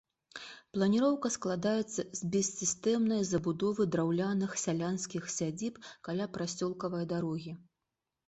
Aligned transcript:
Планіроўка 0.75 1.29
складаецца 1.33 2.05
з 2.19 2.29
бессістэмнай 2.35 3.21
забудовы 3.33 3.87
драўляных 3.95 4.57
сялянскіх 4.63 5.23
сядзіб 5.37 5.77
каля 6.07 6.25
прасёлкавай 6.39 7.05
дарогі. 7.13 7.53